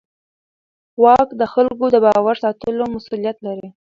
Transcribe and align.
واک 1.03 1.29
د 1.39 1.41
خلکو 1.53 1.85
د 1.93 1.97
باور 2.05 2.35
ساتلو 2.43 2.83
مسوولیت 2.93 3.37
لري. 3.47 3.67